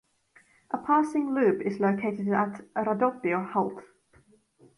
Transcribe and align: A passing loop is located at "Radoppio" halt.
A 0.71 0.79
passing 0.79 1.35
loop 1.35 1.61
is 1.61 1.79
located 1.79 2.27
at 2.29 2.61
"Radoppio" 2.75 3.45
halt. 3.53 3.83